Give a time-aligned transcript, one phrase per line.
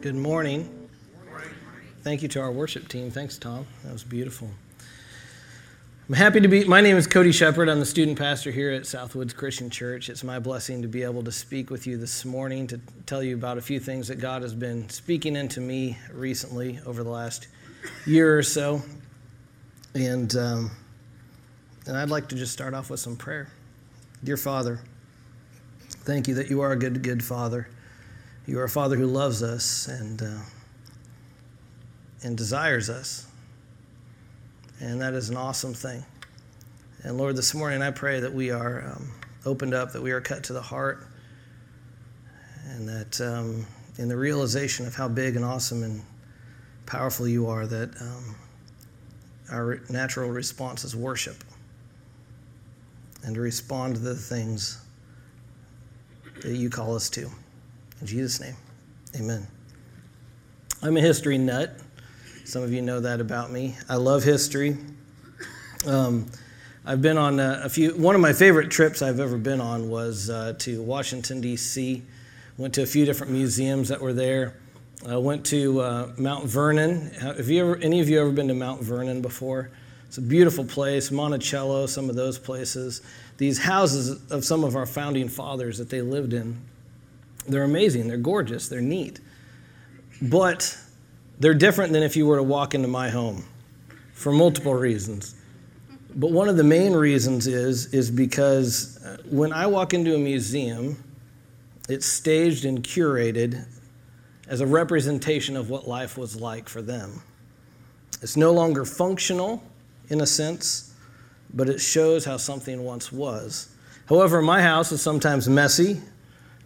[0.00, 0.88] Good morning.
[2.02, 3.10] Thank you to our worship team.
[3.10, 3.66] Thanks, Tom.
[3.82, 4.48] That was beautiful.
[6.08, 6.64] I'm happy to be.
[6.66, 7.68] My name is Cody Shepard.
[7.68, 10.08] I'm the student pastor here at Southwoods Christian Church.
[10.08, 13.34] It's my blessing to be able to speak with you this morning to tell you
[13.34, 17.48] about a few things that God has been speaking into me recently over the last
[18.06, 18.80] year or so.
[19.96, 20.70] And, um,
[21.88, 23.48] and I'd like to just start off with some prayer.
[24.22, 24.78] Dear Father,
[25.88, 27.66] thank you that you are a good, good Father.
[28.48, 30.40] You are a Father who loves us and, uh,
[32.22, 33.26] and desires us.
[34.80, 36.02] And that is an awesome thing.
[37.02, 39.12] And Lord, this morning I pray that we are um,
[39.44, 41.06] opened up, that we are cut to the heart,
[42.70, 43.66] and that um,
[43.98, 46.02] in the realization of how big and awesome and
[46.86, 48.34] powerful you are, that um,
[49.52, 51.44] our natural response is worship
[53.24, 54.80] and to respond to the things
[56.40, 57.30] that you call us to.
[58.00, 58.54] In Jesus' name,
[59.16, 59.46] amen.
[60.82, 61.76] I'm a history nut.
[62.44, 63.76] Some of you know that about me.
[63.88, 64.76] I love history.
[65.86, 66.26] Um,
[66.86, 69.90] I've been on a, a, few, one of my favorite trips I've ever been on
[69.90, 72.02] was uh, to Washington, D.C.
[72.56, 74.54] Went to a few different museums that were there.
[75.06, 77.10] I went to uh, Mount Vernon.
[77.20, 79.70] Have you ever, any of you ever been to Mount Vernon before?
[80.06, 83.02] It's a beautiful place, Monticello, some of those places.
[83.36, 86.58] These houses of some of our founding fathers that they lived in,
[87.48, 89.20] they're amazing, they're gorgeous, they're neat.
[90.20, 90.76] But
[91.38, 93.44] they're different than if you were to walk into my home
[94.12, 95.34] for multiple reasons.
[96.14, 100.18] But one of the main reasons is, is because uh, when I walk into a
[100.18, 101.02] museum,
[101.88, 103.64] it's staged and curated
[104.48, 107.22] as a representation of what life was like for them.
[108.22, 109.62] It's no longer functional
[110.08, 110.94] in a sense,
[111.54, 113.68] but it shows how something once was.
[114.08, 116.00] However, my house is sometimes messy,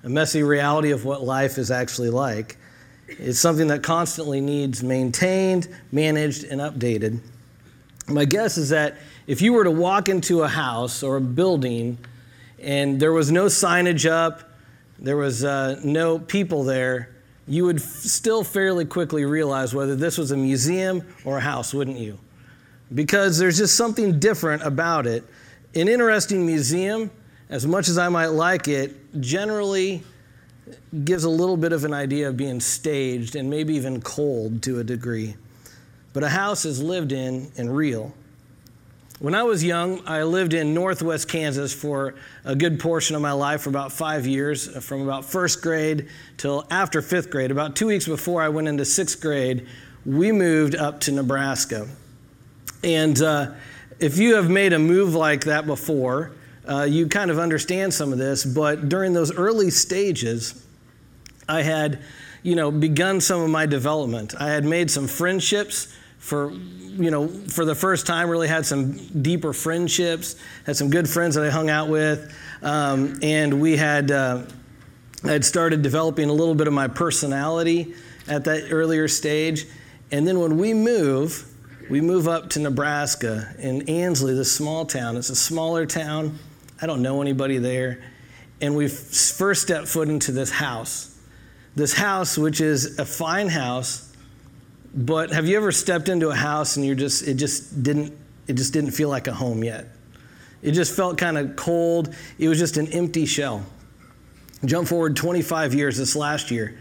[0.04, 2.56] a messy reality of what life is actually like.
[3.08, 7.20] It's something that constantly needs maintained, managed, and updated.
[8.08, 11.98] My guess is that if you were to walk into a house or a building
[12.58, 14.42] and there was no signage up,
[14.98, 17.10] there was uh, no people there,
[17.46, 21.74] you would f- still fairly quickly realize whether this was a museum or a house,
[21.74, 22.18] wouldn't you?
[22.94, 25.24] Because there's just something different about it.
[25.74, 27.10] An interesting museum,
[27.52, 30.02] as much as I might like it, generally
[31.04, 34.80] gives a little bit of an idea of being staged and maybe even cold to
[34.80, 35.36] a degree.
[36.14, 38.14] But a house is lived in and real.
[39.18, 42.14] When I was young, I lived in northwest Kansas for
[42.46, 46.08] a good portion of my life for about five years, from about first grade
[46.38, 47.50] till after fifth grade.
[47.50, 49.66] About two weeks before I went into sixth grade,
[50.06, 51.86] we moved up to Nebraska.
[52.82, 53.52] And uh,
[53.98, 56.32] if you have made a move like that before,
[56.68, 60.64] uh, you kind of understand some of this, but during those early stages,
[61.48, 62.00] I had,
[62.42, 64.34] you know, begun some of my development.
[64.38, 68.92] I had made some friendships for, you know, for the first time, really had some
[69.22, 74.12] deeper friendships, had some good friends that I hung out with, um, and we had,
[74.12, 74.42] uh,
[75.24, 77.94] I had started developing a little bit of my personality
[78.28, 79.66] at that earlier stage.
[80.12, 81.48] And then when we move,
[81.90, 85.16] we move up to Nebraska in Ansley, this small town.
[85.16, 86.38] It's a smaller town.
[86.82, 88.02] I don't know anybody there.
[88.60, 91.16] And we first step foot into this house.
[91.76, 94.12] This house, which is a fine house,
[94.94, 98.12] but have you ever stepped into a house and you're just it just didn't
[98.46, 99.86] it just didn't feel like a home yet?
[100.60, 102.14] It just felt kind of cold.
[102.38, 103.64] It was just an empty shell.
[104.64, 106.78] Jump forward 25 years this last year.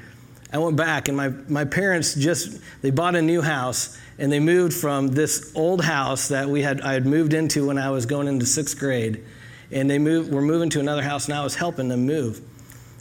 [0.51, 4.39] I went back and my, my parents just they bought a new house and they
[4.39, 8.05] moved from this old house that we had I had moved into when I was
[8.05, 9.23] going into sixth grade
[9.71, 12.41] and they moved, were moving to another house, and I was helping them move.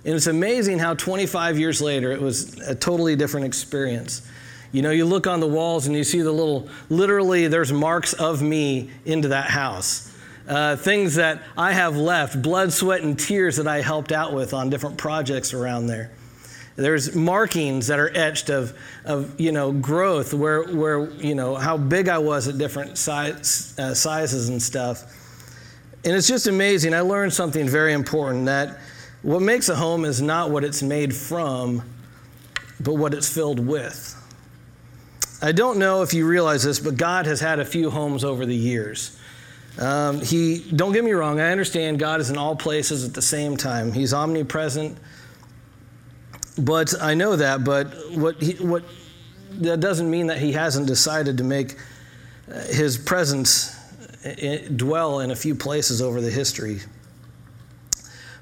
[0.05, 4.23] And it's amazing how 25 years later, it was a totally different experience.
[4.73, 8.13] You know, you look on the walls and you see the little, literally, there's marks
[8.13, 10.07] of me into that house.
[10.49, 14.55] Uh, things that I have left, blood, sweat, and tears that I helped out with
[14.55, 16.11] on different projects around there.
[16.77, 21.77] There's markings that are etched of, of you know, growth, where, where, you know, how
[21.77, 25.05] big I was at different size, uh, sizes and stuff.
[26.05, 26.95] And it's just amazing.
[26.95, 28.79] I learned something very important that
[29.23, 31.83] what makes a home is not what it's made from,
[32.81, 34.17] but what it's filled with.
[35.43, 38.47] I don't know if you realize this, but God has had a few homes over
[38.47, 39.19] the years.
[39.79, 43.23] Um, he, don't get me wrong, I understand God is in all places at the
[43.23, 43.93] same time.
[43.93, 44.99] He's omnipresent,
[46.59, 47.65] but I know that.
[47.65, 48.85] But what, he, what
[49.53, 51.77] that doesn't mean that He hasn't decided to make
[52.53, 53.77] uh, His presence
[54.77, 56.81] dwell in a few places over the history.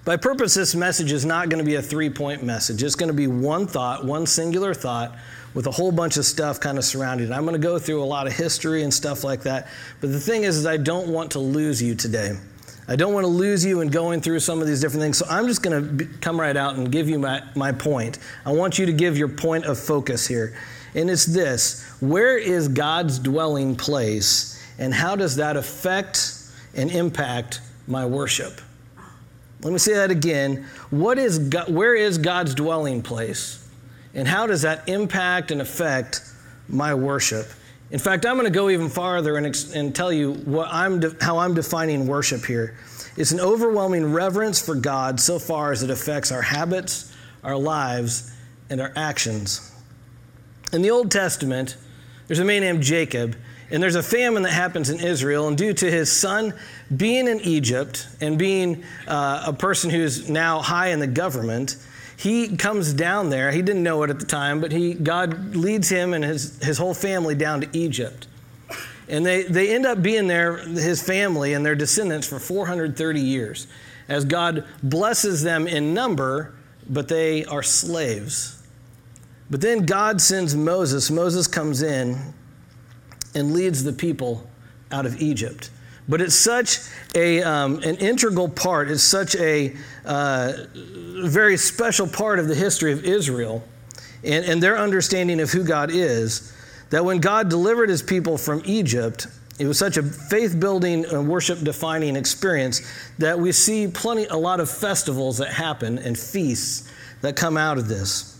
[0.05, 2.83] By purpose, this message is not going to be a three point message.
[2.83, 5.15] It's going to be one thought, one singular thought,
[5.55, 7.33] with a whole bunch of stuff kind of surrounding it.
[7.33, 9.69] I'm going to go through a lot of history and stuff like that.
[10.01, 12.39] But the thing is, is I don't want to lose you today.
[12.91, 15.19] I don't want to lose you in going through some of these different things.
[15.19, 18.19] So I'm just going to come right out and give you my, my point.
[18.47, 20.57] I want you to give your point of focus here.
[20.95, 26.35] And it's this Where is God's dwelling place, and how does that affect
[26.75, 28.61] and impact my worship?
[29.63, 30.67] Let me say that again.
[30.91, 33.67] What is God, where is God's dwelling place?
[34.15, 36.23] And how does that impact and affect
[36.69, 37.49] my worship?
[37.91, 41.17] In fact, I'm going to go even farther and, and tell you what I'm de-
[41.21, 42.77] how I'm defining worship here.
[43.17, 48.33] It's an overwhelming reverence for God so far as it affects our habits, our lives,
[48.71, 49.73] and our actions.
[50.73, 51.77] In the Old Testament,
[52.27, 53.37] there's a man named Jacob,
[53.70, 56.55] and there's a famine that happens in Israel, and due to his son
[56.94, 61.76] being in Egypt and being uh, a person who's now high in the government,
[62.17, 63.50] he comes down there.
[63.50, 66.79] He didn't know it at the time, but he, God leads him and his, his
[66.79, 68.26] whole family down to Egypt.
[69.09, 73.67] And they, they end up being there, his family and their descendants, for 430 years,
[74.09, 76.55] as God blesses them in number,
[76.88, 78.62] but they are slaves.
[79.50, 81.11] But then God sends Moses.
[81.11, 82.35] Moses comes in
[83.35, 84.49] and leads the people
[84.91, 85.71] out of Egypt.
[86.09, 86.79] But it's such
[87.15, 89.77] a, um, an integral part, it's such a
[90.07, 93.63] uh, very special part of the history of Israel
[94.25, 96.55] and, and their understanding of who God is
[96.91, 99.27] that when God delivered his people from Egypt,
[99.59, 102.81] it was such a faith building and worship defining experience
[103.19, 106.91] that we see plenty, a lot of festivals that happen and feasts
[107.21, 108.38] that come out of this.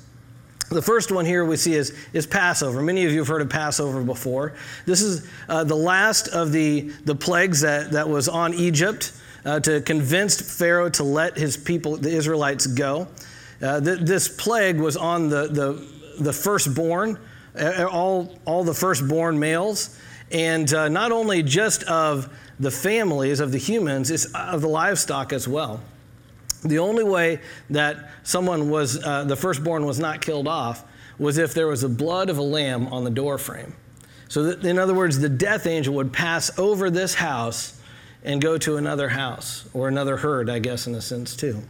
[0.71, 2.83] The first one here we see is, is Passover.
[2.83, 4.53] Many of you have heard of Passover before.
[4.85, 9.13] This is uh, the last of the, the plagues that, that was on Egypt
[9.47, 13.09] uh, to convince Pharaoh to let his people, the Israelites, go.
[13.63, 17.19] Uh, th- this plague was on the, the, the firstborn,
[17.91, 19.99] all, all the firstborn males,
[20.31, 22.29] and uh, not only just of
[22.61, 25.81] the families of the humans, it's of the livestock as well.
[26.69, 30.85] The only way that someone was, uh, the firstborn was not killed off
[31.19, 33.75] was if there was the blood of a lamb on the doorframe.
[34.29, 37.81] So, in other words, the death angel would pass over this house
[38.25, 41.63] and go to another house, or another herd, I guess, in a sense, too.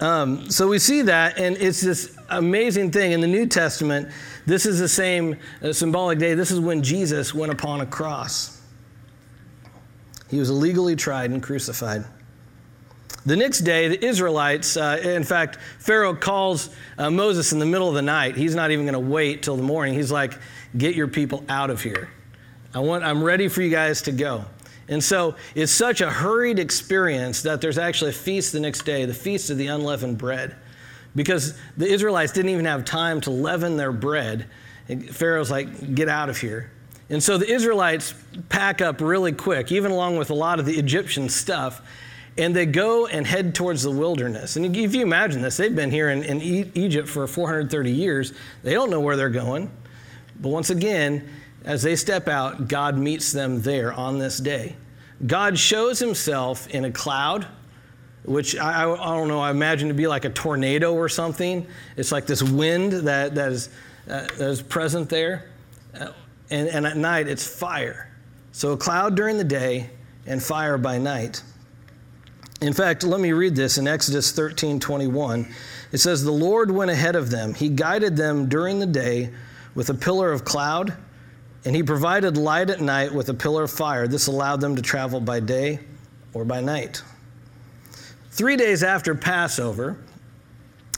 [0.00, 3.12] Um, so we see that, and it's this amazing thing.
[3.12, 4.10] In the New Testament,
[4.44, 6.34] this is the same uh, symbolic day.
[6.34, 8.60] This is when Jesus went upon a cross.
[10.28, 12.04] He was illegally tried and crucified.
[13.26, 17.88] The next day, the Israelites, uh, in fact, Pharaoh calls uh, Moses in the middle
[17.88, 18.36] of the night.
[18.36, 19.94] He's not even going to wait till the morning.
[19.94, 20.34] He's like,
[20.76, 22.10] Get your people out of here.
[22.74, 24.44] I want, I'm ready for you guys to go.
[24.88, 29.06] And so it's such a hurried experience that there's actually a feast the next day,
[29.06, 30.54] the feast of the unleavened bread.
[31.16, 34.46] Because the Israelites didn't even have time to leaven their bread.
[34.88, 36.70] And Pharaoh's like, Get out of here.
[37.08, 38.14] And so the Israelites
[38.48, 41.82] pack up really quick, even along with a lot of the Egyptian stuff
[42.38, 44.56] and they go and head towards the wilderness.
[44.56, 46.40] And if you imagine this, they've been here in, in
[46.74, 48.34] Egypt for 430 years.
[48.62, 49.70] They don't know where they're going.
[50.40, 51.28] But once again,
[51.64, 54.76] as they step out, God meets them there on this day.
[55.26, 57.46] God shows himself in a cloud,
[58.24, 61.66] which I, I don't know, I imagine to be like a tornado or something.
[61.96, 63.70] It's like this wind that, that, is,
[64.08, 65.50] uh, that is present there.
[65.98, 66.12] Uh,
[66.50, 68.10] and, and at night, it's fire.
[68.52, 69.90] So a cloud during the day
[70.26, 71.42] and fire by night.
[72.60, 75.46] In fact, let me read this in Exodus 13 21.
[75.92, 77.54] It says, The Lord went ahead of them.
[77.54, 79.30] He guided them during the day
[79.74, 80.96] with a pillar of cloud,
[81.64, 84.08] and he provided light at night with a pillar of fire.
[84.08, 85.80] This allowed them to travel by day
[86.32, 87.02] or by night.
[88.30, 89.98] Three days after Passover,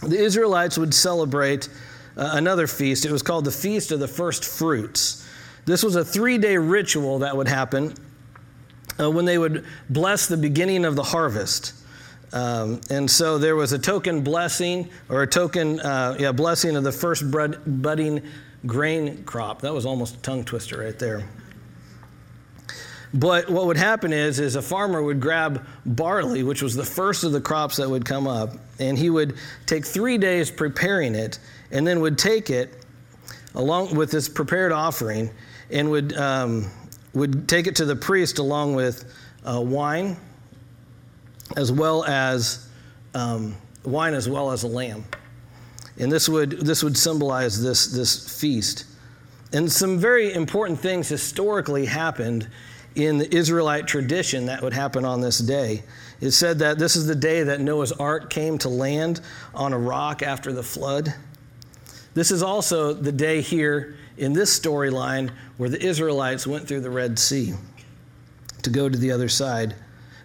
[0.02, 1.68] the Israelites would celebrate
[2.16, 3.04] uh, another feast.
[3.04, 5.28] It was called the Feast of the First Fruits.
[5.64, 7.94] This was a three day ritual that would happen
[9.00, 11.74] uh, when they would bless the beginning of the harvest.
[12.32, 16.84] Um, and so there was a token blessing or a token uh, yeah, blessing of
[16.84, 18.22] the first budding
[18.66, 19.62] grain crop.
[19.62, 21.24] That was almost a tongue twister right there.
[23.14, 27.24] But what would happen is, is a farmer would grab barley, which was the first
[27.24, 31.38] of the crops that would come up, and he would take three days preparing it,
[31.70, 32.84] and then would take it
[33.54, 35.30] along with this prepared offering,
[35.70, 36.70] and would um,
[37.14, 39.12] would take it to the priest along with
[39.44, 40.16] uh, wine,
[41.56, 42.68] as well as
[43.14, 45.04] um, wine, as well as a lamb.
[45.98, 48.84] And this would, this would symbolize this, this feast.
[49.52, 52.48] And some very important things historically happened
[52.94, 55.82] in the Israelite tradition that would happen on this day.
[56.20, 59.20] It said that this is the day that Noah's ark came to land
[59.54, 61.14] on a rock after the flood.
[62.14, 66.90] This is also the day here in this storyline where the Israelites went through the
[66.90, 67.54] Red Sea
[68.62, 69.74] to go to the other side.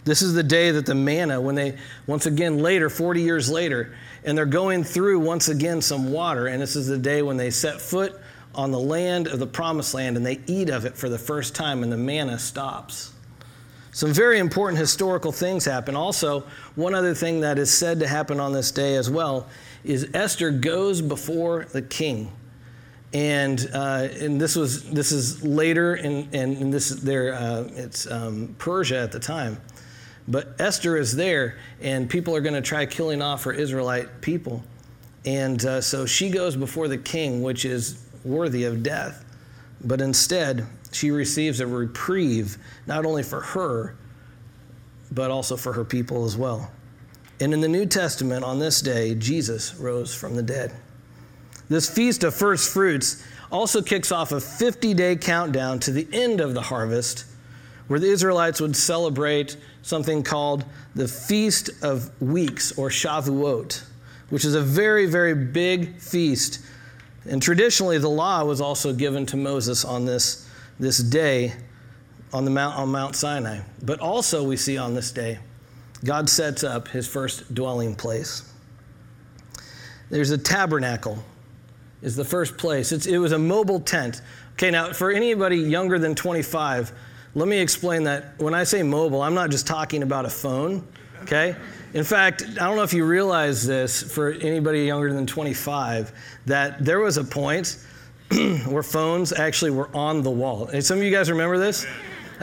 [0.04, 3.96] This is the day that the manna, when they, once again later, 40 years later,
[4.26, 7.50] and they're going through once again some water, and this is the day when they
[7.50, 8.20] set foot
[8.56, 11.56] on the land of the promised land and they eat of it for the first
[11.56, 13.14] time, and the manna stops.
[13.92, 15.96] Some very important historical things happen.
[15.96, 16.42] Also,
[16.76, 19.48] one other thing that is said to happen on this day as well
[19.84, 22.32] is Esther goes before the king.
[23.14, 28.56] And, uh, and this was this is later in, in, this there uh, it's um,
[28.58, 29.62] Persia at the time,
[30.28, 34.64] but Esther is there, and people are going to try killing off her Israelite people,
[35.26, 39.24] and uh, so she goes before the king, which is worthy of death,
[39.84, 43.96] but instead she receives a reprieve not only for her,
[45.12, 46.72] but also for her people as well.
[47.40, 50.74] And in the New Testament, on this day, Jesus rose from the dead.
[51.70, 56.42] This feast of first fruits also kicks off a 50 day countdown to the end
[56.42, 57.26] of the harvest,
[57.88, 60.66] where the Israelites would celebrate something called
[60.96, 63.84] the Feast of Weeks or Shavuot,
[64.30, 66.62] which is a very, very big feast.
[67.30, 71.54] And traditionally, the law was also given to Moses on this, this day
[72.34, 73.60] on, the Mount, on Mount Sinai.
[73.84, 75.40] But also, we see on this day,
[76.04, 78.50] God sets up his first dwelling place.
[80.10, 81.24] There's a tabernacle,
[82.04, 82.92] is the first place.
[82.92, 84.22] It's, it was a mobile tent.
[84.54, 86.92] Okay, now for anybody younger than 25,
[87.34, 90.88] let me explain that when I say mobile, I'm not just talking about a phone,
[91.24, 91.56] okay?
[91.94, 96.12] In fact, I don't know if you realize this for anybody younger than 25,
[96.46, 97.78] that there was a point
[98.68, 100.68] where phones actually were on the wall.
[100.68, 101.86] And some of you guys remember this?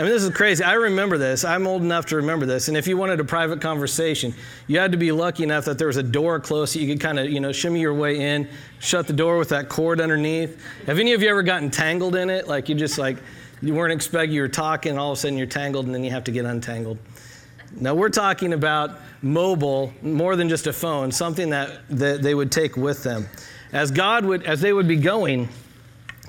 [0.01, 0.65] I mean, this is crazy.
[0.65, 1.45] I remember this.
[1.45, 2.69] I'm old enough to remember this.
[2.69, 4.33] And if you wanted a private conversation,
[4.67, 7.03] you had to be lucky enough that there was a door close that you could
[7.03, 10.59] kind of, you know, shimmy your way in, shut the door with that cord underneath.
[10.87, 12.49] Have any of you ever gotten tangled in it?
[12.49, 13.19] Like you just like,
[13.61, 16.11] you weren't expecting, you were talking, all of a sudden you're tangled, and then you
[16.13, 16.97] have to get untangled.
[17.79, 22.51] Now we're talking about mobile, more than just a phone, something that, that they would
[22.51, 23.29] take with them.
[23.75, 25.51] As God would, as they would be going,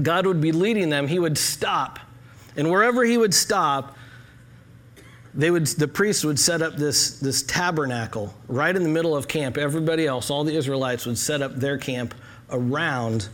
[0.02, 2.02] God would be leading them, He would stop
[2.56, 3.98] and wherever he would stop,
[5.34, 9.28] they would, the priests would set up this, this tabernacle right in the middle of
[9.28, 9.58] camp.
[9.58, 12.14] Everybody else, all the Israelites, would set up their camp
[12.50, 13.30] around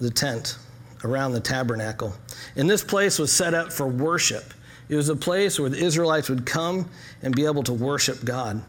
[0.00, 0.58] the tent,
[1.04, 2.14] around the tabernacle.
[2.56, 4.52] And this place was set up for worship.
[4.88, 6.90] It was a place where the Israelites would come
[7.22, 8.62] and be able to worship God.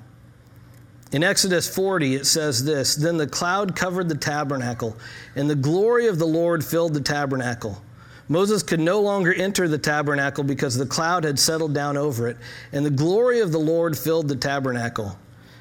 [1.12, 4.98] In Exodus 40, it says this Then the cloud covered the tabernacle,
[5.36, 7.82] and the glory of the Lord filled the tabernacle.
[8.28, 12.38] Moses could no longer enter the tabernacle because the cloud had settled down over it,
[12.72, 15.18] and the glory of the Lord filled the tabernacle.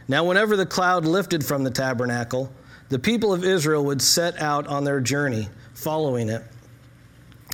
[0.09, 2.53] Now, whenever the cloud lifted from the tabernacle,
[2.89, 6.43] the people of Israel would set out on their journey, following it.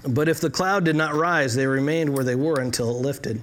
[0.09, 3.41] But if the cloud did not rise, they remained where they were until it lifted.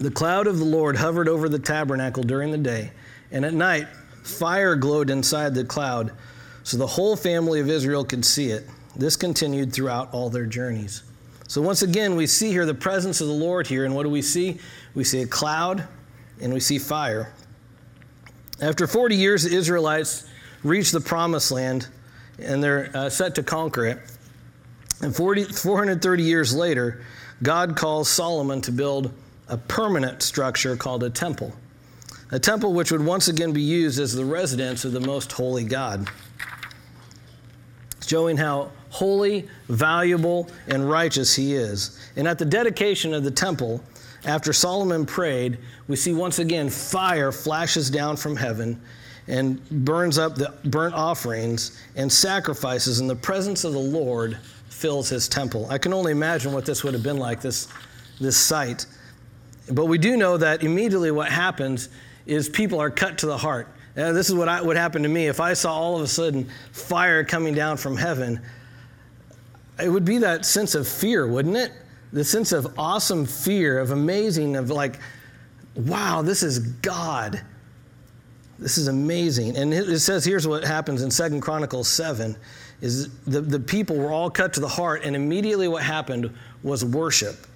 [0.00, 2.92] The cloud of the Lord hovered over the tabernacle during the day,
[3.32, 3.88] and at night,
[4.22, 6.12] fire glowed inside the cloud,
[6.62, 8.66] so the whole family of Israel could see it.
[8.98, 11.04] This continued throughout all their journeys.
[11.46, 13.84] So, once again, we see here the presence of the Lord here.
[13.84, 14.58] And what do we see?
[14.94, 15.86] We see a cloud
[16.42, 17.32] and we see fire.
[18.60, 20.28] After 40 years, the Israelites
[20.62, 21.88] reach the promised land
[22.38, 23.98] and they're uh, set to conquer it.
[25.00, 27.04] And 40, 430 years later,
[27.42, 29.12] God calls Solomon to build
[29.48, 31.52] a permanent structure called a temple.
[32.32, 35.64] A temple which would once again be used as the residence of the most holy
[35.64, 36.10] God.
[38.04, 41.98] Showing how holy, valuable, and righteous he is.
[42.16, 43.82] And at the dedication of the temple,
[44.24, 48.80] after Solomon prayed, we see once again fire flashes down from heaven
[49.28, 54.38] and burns up the burnt offerings and sacrifices, and the presence of the Lord
[54.70, 55.66] fills his temple.
[55.70, 57.68] I can only imagine what this would have been like, this,
[58.20, 58.86] this sight.
[59.70, 61.90] But we do know that immediately what happens
[62.26, 63.68] is people are cut to the heart.
[63.96, 65.26] And this is what I, would happen to me.
[65.26, 68.40] If I saw all of a sudden fire coming down from heaven,
[69.80, 71.72] it would be that sense of fear, wouldn't it?
[72.12, 74.98] The sense of awesome fear, of amazing, of like,
[75.74, 77.42] wow, this is God.
[78.58, 79.56] This is amazing.
[79.56, 82.36] And it says here's what happens in Second Chronicles 7
[82.80, 86.32] is the, the people were all cut to the heart, and immediately what happened
[86.62, 87.46] was worship.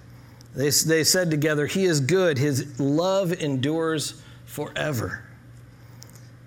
[0.55, 5.23] They, they said together, He is good, His love endures forever.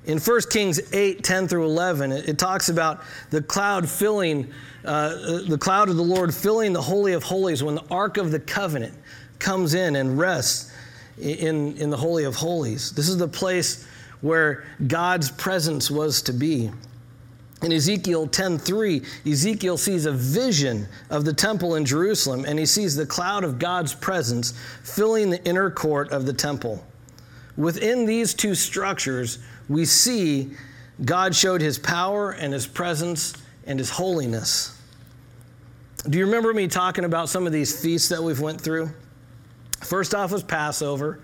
[0.06, 4.52] In 1 Kings 8, 10 through 11, it, talks about the cloud filling,
[4.84, 8.30] uh, the cloud of the Lord filling the Holy of Holies when the Ark of
[8.30, 8.94] the Covenant
[9.40, 10.72] comes in and rests
[11.20, 12.92] in, in the Holy of Holies.
[12.92, 13.86] This is the place
[14.20, 16.70] where God's presence was to be.
[17.62, 22.94] In Ezekiel 10:3, Ezekiel sees a vision of the temple in Jerusalem and he sees
[22.94, 26.84] the cloud of God's presence filling the inner court of the temple.
[27.56, 30.50] Within these two structures, we see
[31.04, 33.34] God showed his power and his presence
[33.66, 34.80] and his holiness.
[36.08, 38.90] Do you remember me talking about some of these feasts that we've went through?
[39.80, 41.20] First off was Passover.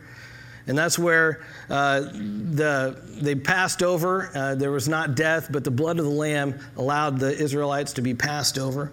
[0.67, 4.31] And that's where uh, the, they passed over.
[4.35, 8.03] Uh, there was not death, but the blood of the Lamb allowed the Israelites to
[8.03, 8.93] be passed over.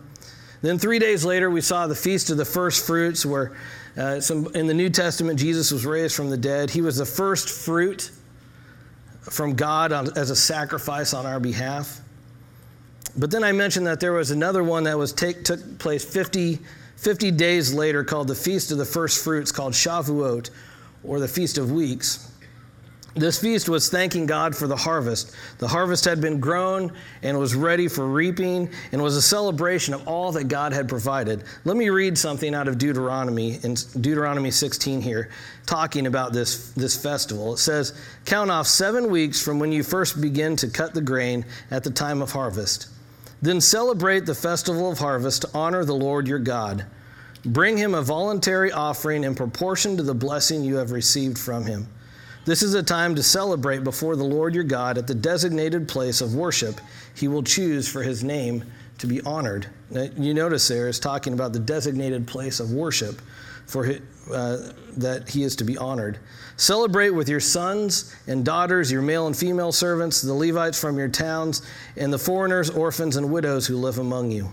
[0.61, 3.55] Then three days later, we saw the Feast of the First Fruits, where
[3.95, 6.71] uh, some, in the New Testament, Jesus was raised from the dead.
[6.71, 8.11] He was the first fruit
[9.31, 12.01] from God on, as a sacrifice on our behalf.
[13.17, 16.59] But then I mentioned that there was another one that was take, took place 50,
[16.95, 20.49] 50 days later called the Feast of the First Fruits, called Shavuot,
[21.03, 22.31] or the Feast of Weeks.
[23.15, 25.31] This feast was thanking God for the harvest.
[25.57, 26.91] The harvest had been grown
[27.23, 31.43] and was ready for reaping and was a celebration of all that God had provided.
[31.65, 35.29] Let me read something out of Deuteronomy in Deuteronomy 16 here
[35.65, 37.53] talking about this this festival.
[37.53, 37.93] It says,
[38.25, 41.91] "Count off 7 weeks from when you first begin to cut the grain at the
[41.91, 42.87] time of harvest.
[43.41, 46.85] Then celebrate the festival of harvest to honor the Lord your God."
[47.43, 51.87] Bring him a voluntary offering in proportion to the blessing you have received from him.
[52.49, 56.19] This is a time to celebrate before the Lord your God at the designated place
[56.19, 56.81] of worship
[57.13, 58.63] he will choose for his name
[58.97, 59.67] to be honored.
[60.17, 63.21] You notice there is talking about the designated place of worship
[63.67, 64.01] for his,
[64.33, 66.17] uh, that he is to be honored.
[66.57, 71.07] Celebrate with your sons and daughters, your male and female servants, the Levites from your
[71.07, 71.61] towns,
[71.97, 74.49] and the foreigners, orphans, and widows who live among you.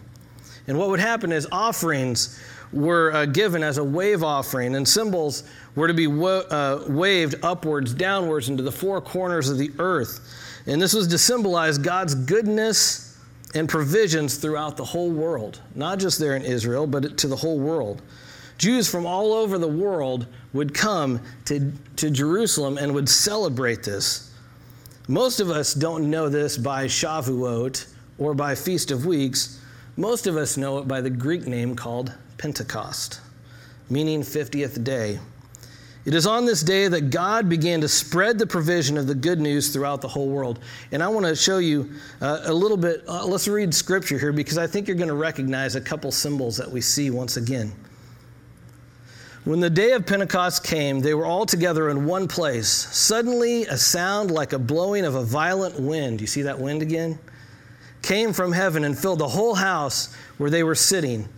[0.67, 2.39] And what would happen is offerings
[2.73, 5.45] were uh, given as a wave offering, and symbols
[5.75, 10.21] were to be uh, waved upwards, downwards into the four corners of the earth.
[10.67, 13.19] And this was to symbolize God's goodness
[13.55, 17.59] and provisions throughout the whole world, not just there in Israel, but to the whole
[17.59, 18.03] world.
[18.59, 24.33] Jews from all over the world would come to, to Jerusalem and would celebrate this.
[25.09, 27.87] Most of us don't know this by Shavuot
[28.19, 29.61] or by Feast of Weeks.
[29.97, 33.21] Most of us know it by the Greek name called Pentecost,
[33.91, 35.19] meaning 50th day.
[36.07, 39.41] It is on this day that God began to spread the provision of the good
[39.41, 40.61] news throughout the whole world.
[40.93, 43.03] And I want to show you uh, a little bit.
[43.09, 46.57] Uh, let's read scripture here because I think you're going to recognize a couple symbols
[46.59, 47.73] that we see once again.
[49.43, 52.69] When the day of Pentecost came, they were all together in one place.
[52.69, 57.19] Suddenly, a sound like a blowing of a violent wind, you see that wind again?
[58.03, 61.29] Came from heaven and filled the whole house where they were sitting.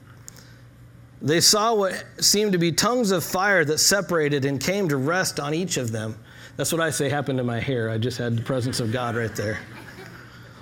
[1.21, 5.41] They saw what seemed to be tongues of fire that separated and came to rest
[5.41, 6.17] on each of them.
[6.57, 7.91] That's what I say happened to my hair.
[7.91, 9.59] I just had the presence of God right there.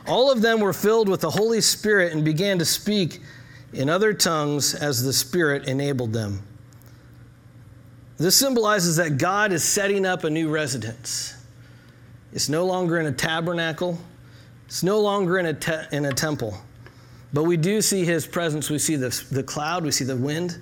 [0.06, 3.20] All of them were filled with the Holy Spirit and began to speak
[3.72, 6.42] in other tongues as the Spirit enabled them.
[8.18, 11.34] This symbolizes that God is setting up a new residence.
[12.32, 13.98] It's no longer in a tabernacle,
[14.66, 16.58] it's no longer in a, te- in a temple.
[17.36, 18.70] But we do see his presence.
[18.70, 20.58] We see the, the cloud, we see the wind,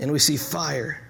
[0.00, 1.00] and we see fire.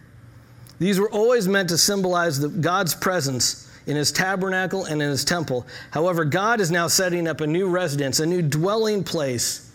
[0.78, 5.24] These were always meant to symbolize the, God's presence in his tabernacle and in his
[5.24, 5.66] temple.
[5.92, 9.72] However, God is now setting up a new residence, a new dwelling place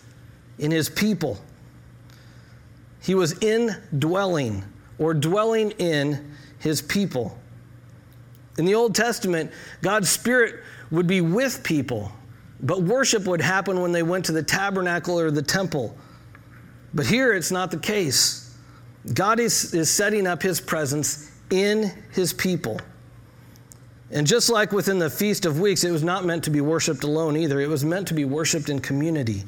[0.60, 1.36] in his people.
[3.02, 4.62] He was indwelling
[5.00, 7.36] or dwelling in his people.
[8.56, 9.50] In the Old Testament,
[9.82, 12.12] God's Spirit would be with people.
[12.60, 15.96] But worship would happen when they went to the tabernacle or the temple.
[16.94, 18.56] But here it's not the case.
[19.14, 22.80] God is, is setting up his presence in his people.
[24.10, 27.04] And just like within the Feast of Weeks, it was not meant to be worshiped
[27.04, 29.44] alone either, it was meant to be worshiped in community.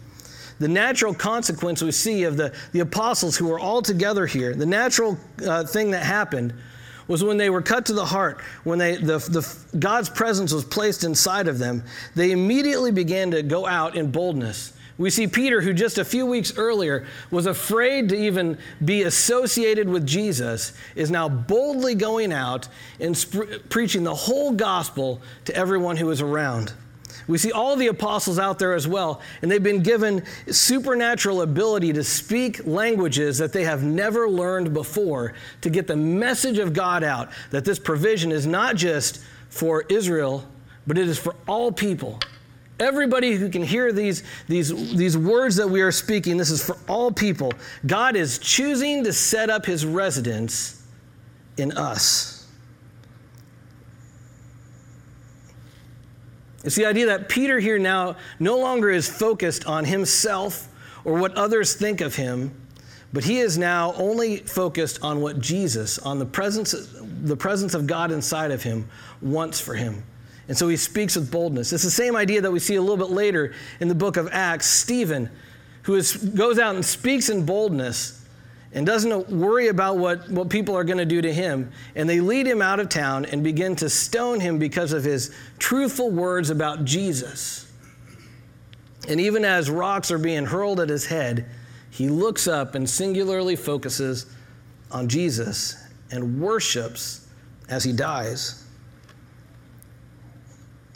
[0.58, 4.66] The natural consequence we see of the, the apostles who were all together here, the
[4.66, 6.52] natural uh, thing that happened
[7.10, 10.64] was when they were cut to the heart, when they, the, the, God's presence was
[10.64, 11.82] placed inside of them,
[12.14, 14.72] they immediately began to go out in boldness.
[14.96, 19.88] We see Peter, who just a few weeks earlier was afraid to even be associated
[19.88, 22.68] with Jesus, is now boldly going out
[23.00, 26.72] and sp- preaching the whole gospel to everyone who is around.
[27.30, 31.92] We see all the apostles out there as well, and they've been given supernatural ability
[31.92, 37.04] to speak languages that they have never learned before to get the message of God
[37.04, 40.44] out that this provision is not just for Israel,
[40.88, 42.18] but it is for all people.
[42.80, 46.76] Everybody who can hear these, these, these words that we are speaking, this is for
[46.88, 47.52] all people.
[47.86, 50.84] God is choosing to set up his residence
[51.56, 52.39] in us.
[56.64, 60.68] It's the idea that Peter here now no longer is focused on himself
[61.04, 62.54] or what others think of him,
[63.12, 66.74] but he is now only focused on what Jesus, on the presence,
[67.22, 68.88] the presence of God inside of him,
[69.22, 70.04] wants for him.
[70.48, 71.72] And so he speaks with boldness.
[71.72, 74.28] It's the same idea that we see a little bit later in the book of
[74.32, 74.66] Acts.
[74.66, 75.30] Stephen,
[75.82, 78.19] who is, goes out and speaks in boldness
[78.72, 81.72] and doesn't worry about what, what people are going to do to him.
[81.96, 85.34] And they lead him out of town and begin to stone him because of his
[85.58, 87.70] truthful words about Jesus.
[89.08, 91.46] And even as rocks are being hurled at his head,
[91.90, 94.26] he looks up and singularly focuses
[94.92, 95.76] on Jesus
[96.12, 97.26] and worships
[97.68, 98.64] as he dies.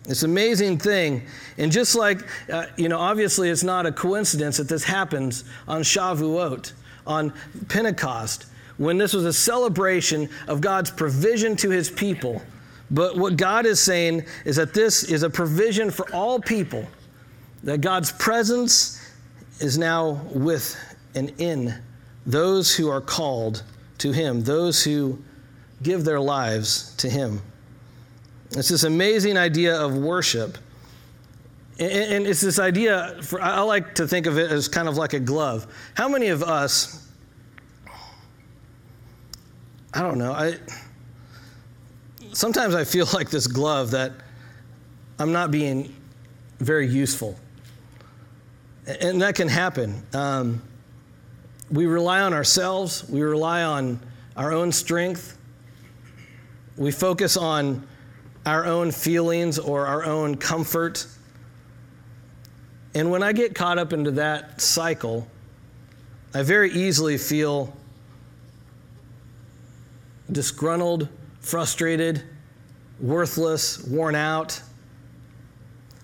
[0.06, 1.22] It's an amazing thing.
[1.56, 2.20] And just like,
[2.52, 6.72] uh, you know, obviously it's not a coincidence that this happens on Shavuot,
[7.06, 7.32] on
[7.68, 12.42] Pentecost, when this was a celebration of God's provision to his people.
[12.90, 16.86] But what God is saying is that this is a provision for all people,
[17.62, 19.00] that God's presence
[19.60, 20.76] is now with
[21.14, 21.74] and in
[22.26, 23.62] those who are called
[23.98, 25.18] to him, those who
[25.82, 27.40] give their lives to him.
[28.52, 30.58] It's this amazing idea of worship.
[31.76, 35.12] And it's this idea, for, I like to think of it as kind of like
[35.12, 35.66] a glove.
[35.94, 37.08] How many of us,
[39.92, 40.58] I don't know, I,
[42.32, 44.12] sometimes I feel like this glove that
[45.18, 45.96] I'm not being
[46.60, 47.37] very useful.
[48.87, 50.00] And that can happen.
[50.12, 50.62] Um,
[51.72, 53.98] we rely on ourselves, we rely on
[54.37, 55.38] our own strength,
[56.76, 57.84] we focus on
[58.46, 61.06] our own feelings or our own comfort.
[62.94, 65.26] And when I get caught up into that cycle,
[66.33, 67.74] I very easily feel
[70.30, 71.09] disgruntled,
[71.40, 72.22] frustrated,
[73.00, 74.61] worthless, worn out.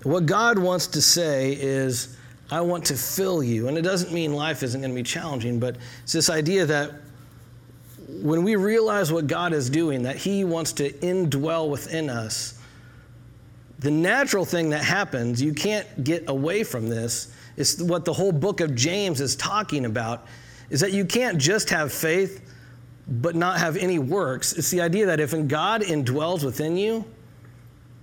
[0.02, 2.16] What God wants to say is,
[2.50, 3.68] I want to fill you.
[3.68, 6.90] And it doesn't mean life isn't going to be challenging, but it's this idea that
[8.08, 12.59] when we realize what God is doing, that He wants to indwell within us,
[13.80, 18.32] the natural thing that happens, you can't get away from this, is what the whole
[18.32, 20.26] book of James is talking about,
[20.68, 22.46] is that you can't just have faith
[23.08, 24.52] but not have any works.
[24.52, 27.04] It's the idea that if God indwells within you,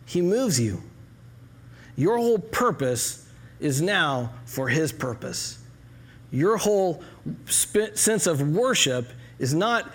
[0.06, 0.82] He moves you.
[1.96, 3.26] Your whole purpose
[3.60, 5.60] is now for His purpose.
[6.32, 7.04] Your whole
[7.46, 9.08] sense of worship
[9.40, 9.90] is not.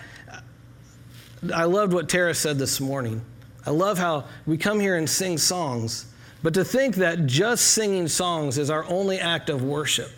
[1.53, 3.21] I loved what Tara said this morning.
[3.65, 6.07] I love how we come here and sing songs,
[6.41, 10.11] but to think that just singing songs is our only act of worship,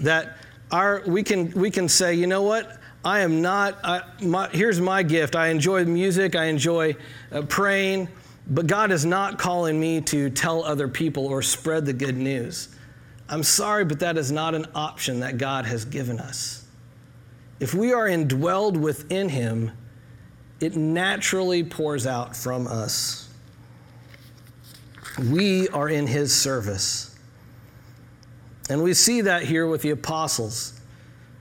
[0.00, 0.36] that
[0.70, 2.78] our, we, can, we can say, you know what?
[3.04, 5.34] I am not, I, my, here's my gift.
[5.34, 6.96] I enjoy music, I enjoy
[7.32, 8.08] uh, praying,
[8.46, 12.68] but God is not calling me to tell other people or spread the good news.
[13.28, 16.66] I'm sorry, but that is not an option that God has given us.
[17.58, 19.72] If we are indwelled within Him,
[20.60, 23.28] it naturally pours out from us.
[25.30, 27.18] We are in His service.
[28.68, 30.80] And we see that here with the apostles.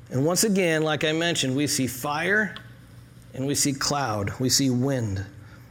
[0.10, 2.56] And once again, like I mentioned, we see fire
[3.34, 5.24] and we see cloud, we see wind.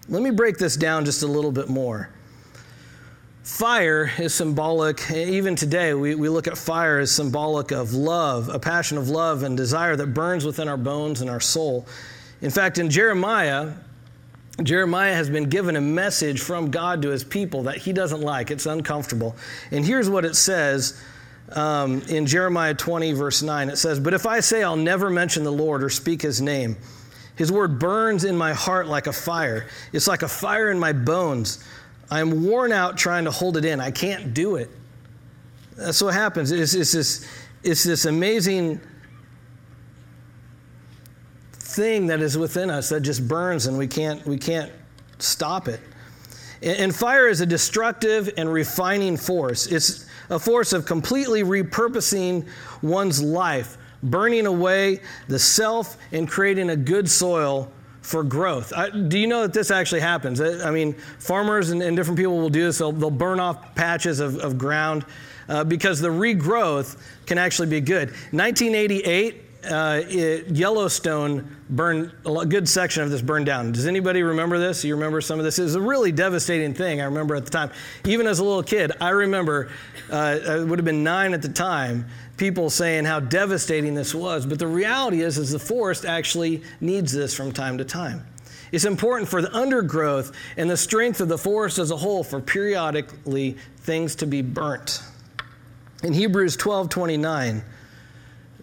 [0.08, 2.10] Let me break this down just a little bit more.
[3.42, 8.58] Fire is symbolic, even today, we, we look at fire as symbolic of love, a
[8.58, 11.86] passion of love and desire that burns within our bones and our soul.
[12.40, 13.72] In fact, in Jeremiah,
[14.62, 18.50] Jeremiah has been given a message from God to his people that he doesn't like.
[18.50, 19.36] It's uncomfortable.
[19.70, 21.00] And here's what it says
[21.52, 25.44] um, in Jeremiah 20, verse 9 it says, But if I say I'll never mention
[25.44, 26.76] the Lord or speak his name,
[27.36, 29.68] his word burns in my heart like a fire.
[29.92, 31.64] It's like a fire in my bones.
[32.10, 33.80] I'm worn out trying to hold it in.
[33.80, 34.70] I can't do it.
[35.76, 36.50] That's what happens.
[36.50, 37.28] It's, it's, this,
[37.62, 38.80] it's this amazing
[41.78, 44.72] thing that is within us that just burns and we can't, we can't
[45.20, 45.78] stop it.
[46.60, 49.66] And fire is a destructive and refining force.
[49.66, 52.48] It's a force of completely repurposing
[52.82, 57.70] one's life, burning away the self and creating a good soil
[58.02, 58.72] for growth.
[58.76, 60.40] I, do you know that this actually happens?
[60.40, 62.78] I mean, farmers and, and different people will do this.
[62.78, 65.04] They'll, they'll burn off patches of, of ground
[65.48, 68.08] uh, because the regrowth can actually be good.
[68.32, 73.72] 1988, uh, it, Yellowstone burned a good section of this burned down.
[73.72, 74.84] Does anybody remember this?
[74.84, 75.58] You remember some of this?
[75.58, 77.00] It was a really devastating thing.
[77.00, 77.70] I remember at the time,
[78.04, 79.70] even as a little kid, I remember
[80.10, 82.06] uh, I would have been nine at the time.
[82.36, 87.12] People saying how devastating this was, but the reality is, is the forest actually needs
[87.12, 88.24] this from time to time.
[88.70, 92.40] It's important for the undergrowth and the strength of the forest as a whole for
[92.40, 95.02] periodically things to be burnt.
[96.02, 97.62] In Hebrews 12 29,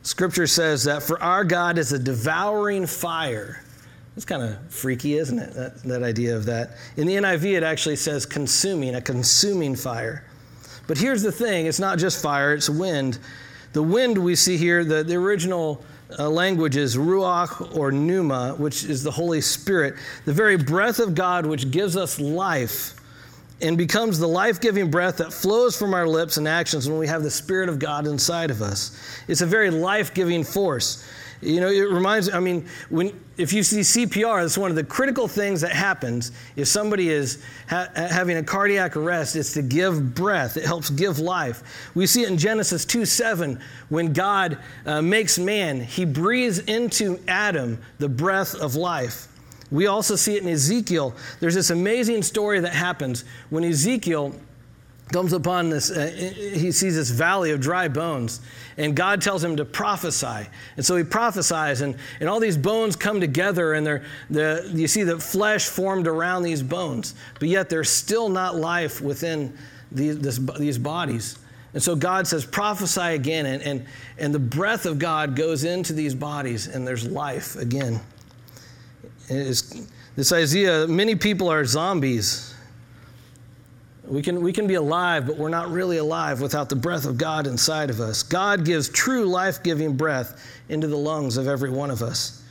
[0.05, 3.63] scripture says that for our God is a devouring fire.
[4.15, 5.53] It's kind of freaky, isn't it?
[5.53, 6.77] That, that idea of that.
[6.95, 10.23] In the NIV, it actually says consuming, a consuming fire.
[10.87, 13.19] But here's the thing it's not just fire, it's wind.
[13.73, 15.83] The wind we see here, the, the original
[16.17, 21.15] uh, language is ruach or pneuma, which is the Holy Spirit, the very breath of
[21.15, 22.95] God which gives us life
[23.61, 27.07] and becomes the life giving breath that flows from our lips and actions when we
[27.07, 29.21] have the Spirit of God inside of us.
[29.27, 31.07] It's a very life giving force.
[31.41, 32.33] You know, it reminds, me.
[32.33, 36.31] I mean, when, if you see CPR, that's one of the critical things that happens
[36.55, 40.57] if somebody is ha- having a cardiac arrest, it's to give breath.
[40.57, 41.91] It helps give life.
[41.93, 47.19] We see it in Genesis 2 7, when God uh, makes man, he breathes into
[47.27, 49.27] Adam the breath of life.
[49.71, 51.15] We also see it in Ezekiel.
[51.39, 54.35] There's this amazing story that happens when Ezekiel
[55.11, 56.07] comes upon this, uh,
[56.55, 58.41] he sees this valley of dry bones,
[58.77, 60.47] and God tells him to prophesy.
[60.77, 64.87] And so he prophesies, and, and all these bones come together, and they're, the, you
[64.87, 69.55] see the flesh formed around these bones, but yet there's still not life within
[69.91, 71.37] these, this, these bodies.
[71.73, 73.85] And so God says, prophesy again, and, and,
[74.17, 77.99] and the breath of God goes into these bodies, and there's life again.
[79.27, 82.55] This idea, many people are zombies
[84.07, 87.17] we can, we can be alive, but we're not really alive without the breath of
[87.17, 88.23] God inside of us.
[88.23, 92.43] God gives true life giving breath into the lungs of every one of us.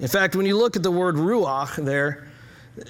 [0.00, 2.28] In fact, when you look at the word ruach there,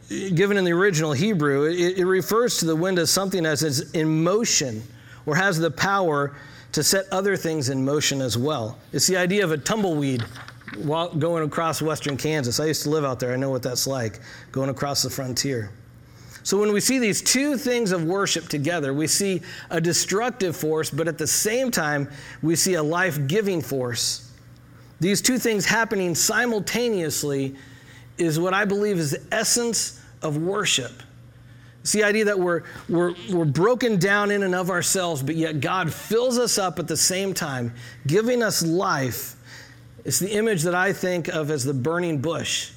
[0.08, 3.92] given in the original Hebrew, it, it refers to the wind as something that is
[3.92, 4.82] in motion
[5.26, 6.34] or has the power
[6.72, 8.78] to set other things in motion as well.
[8.92, 10.24] It's the idea of a tumbleweed
[11.18, 12.60] going across western Kansas.
[12.60, 13.32] I used to live out there.
[13.32, 14.20] I know what that's like,
[14.52, 15.70] going across the frontier.
[16.42, 20.90] So when we see these two things of worship together, we see a destructive force,
[20.90, 22.10] but at the same time,
[22.42, 24.32] we see a life giving force.
[25.00, 27.54] These two things happening simultaneously
[28.16, 31.02] is what I believe is the essence of worship.
[31.82, 35.60] It's the idea that we're, we're, we're broken down in and of ourselves, but yet
[35.60, 37.72] God fills us up at the same time,
[38.06, 39.36] giving us life.
[40.04, 42.72] It's the image that I think of as the burning bush,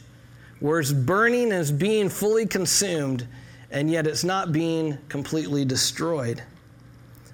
[0.59, 3.27] where it's burning it's being fully consumed,
[3.71, 6.43] and yet it's not being completely destroyed.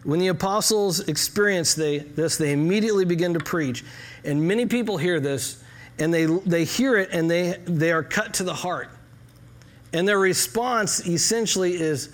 [0.03, 3.83] When the apostles experience they, this, they immediately begin to preach.
[4.23, 5.61] And many people hear this
[5.99, 8.89] and they, they hear it and they, they are cut to the heart.
[9.93, 12.09] And their response essentially is,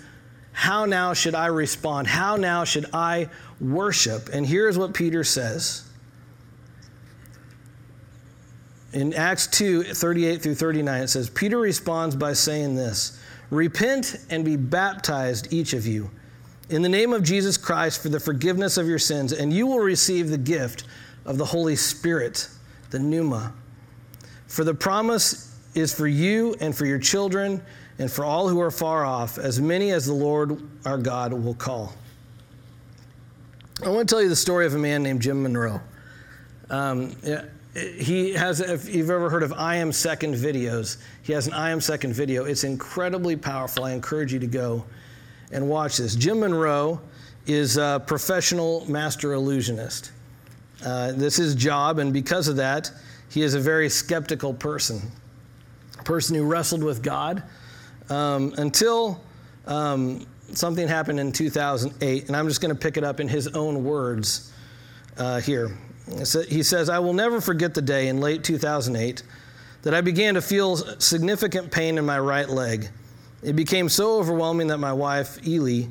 [0.52, 2.06] How now should I respond?
[2.06, 3.28] How now should I
[3.60, 4.28] worship?
[4.32, 5.83] And here's what Peter says.
[8.94, 13.20] In Acts 2 38 through 39, it says, Peter responds by saying this.
[13.50, 16.10] Repent and be baptized, each of you,
[16.70, 19.80] in the name of Jesus Christ for the forgiveness of your sins, and you will
[19.80, 20.84] receive the gift
[21.24, 22.48] of the Holy Spirit,
[22.90, 23.52] the pneuma.
[24.46, 27.60] For the promise is for you and for your children
[27.98, 31.54] and for all who are far off, as many as the Lord our God will
[31.54, 31.92] call.
[33.84, 35.80] I want to tell you the story of a man named Jim Monroe.
[36.70, 37.16] Um,
[37.74, 41.70] he has, if you've ever heard of I Am Second videos, he has an I
[41.70, 42.44] Am Second video.
[42.44, 43.84] It's incredibly powerful.
[43.84, 44.84] I encourage you to go
[45.50, 46.14] and watch this.
[46.14, 47.00] Jim Monroe
[47.46, 50.12] is a professional master illusionist.
[50.84, 52.90] Uh, this is his job, and because of that,
[53.28, 55.00] he is a very skeptical person,
[55.98, 57.42] a person who wrestled with God
[58.08, 59.20] um, until
[59.66, 63.48] um, something happened in 2008, and I'm just going to pick it up in his
[63.48, 64.52] own words
[65.16, 65.76] uh, here.
[66.06, 69.22] He says, I will never forget the day in late 2008
[69.82, 72.88] that I began to feel significant pain in my right leg.
[73.42, 75.88] It became so overwhelming that my wife, Ely,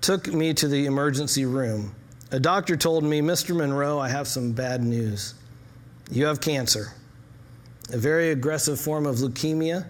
[0.00, 1.94] took me to the emergency room.
[2.30, 3.56] A doctor told me, Mr.
[3.56, 5.34] Monroe, I have some bad news.
[6.10, 6.92] You have cancer,
[7.92, 9.86] a very aggressive form of leukemia.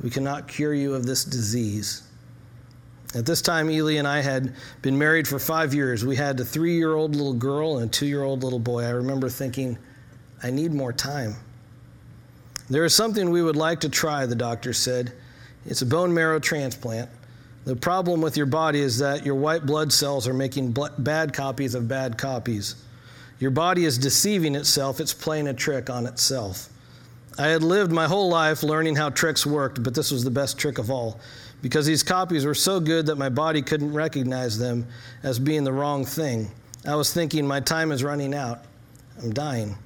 [0.00, 2.07] We cannot cure you of this disease.
[3.14, 6.04] At this time, Ely and I had been married for five years.
[6.04, 8.84] We had a three year old little girl and a two year old little boy.
[8.84, 9.78] I remember thinking,
[10.42, 11.36] I need more time.
[12.68, 15.14] There is something we would like to try, the doctor said.
[15.64, 17.08] It's a bone marrow transplant.
[17.64, 21.74] The problem with your body is that your white blood cells are making bad copies
[21.74, 22.76] of bad copies.
[23.40, 26.68] Your body is deceiving itself, it's playing a trick on itself.
[27.38, 30.58] I had lived my whole life learning how tricks worked, but this was the best
[30.58, 31.20] trick of all
[31.62, 34.86] because these copies were so good that my body couldn't recognize them
[35.22, 36.50] as being the wrong thing.
[36.86, 38.64] I was thinking, my time is running out.
[39.22, 39.76] I'm dying.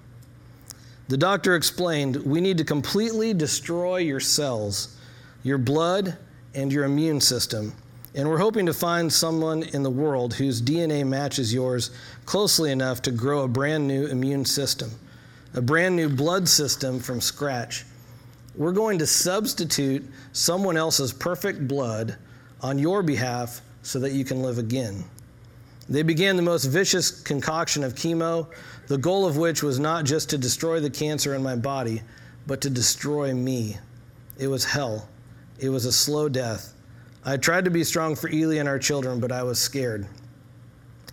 [1.09, 4.97] The doctor explained, we need to completely destroy your cells,
[5.43, 6.17] your blood,
[6.55, 7.73] and your immune system.
[8.15, 11.91] And we're hoping to find someone in the world whose DNA matches yours
[12.27, 14.91] closely enough to grow a brand new immune system,
[15.55, 17.87] a brand new blood system from scratch.
[18.55, 22.17] We're going to substitute someone else's perfect blood
[22.61, 25.05] on your behalf so that you can live again.
[25.89, 28.47] They began the most vicious concoction of chemo,
[28.87, 32.03] the goal of which was not just to destroy the cancer in my body,
[32.47, 33.79] but to destroy me.
[34.39, 35.09] It was hell.
[35.59, 36.75] It was a slow death.
[37.25, 40.07] I tried to be strong for Ely and our children, but I was scared.